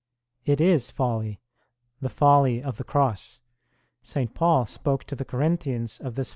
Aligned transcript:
It 0.47 0.59
is 0.59 0.89
folly, 0.89 1.39
the 1.99 2.09
folly 2.09 2.63
of 2.63 2.77
the 2.77 2.83
Cross. 2.83 3.39
St. 4.01 4.33
Paul 4.33 4.65
spoke 4.65 5.03
to 5.03 5.15
the 5.15 5.23
Corinthians 5.25 5.99
of 5.99 6.15
this 6.15 6.29
1 6.29 6.29
Gal. 6.29 6.29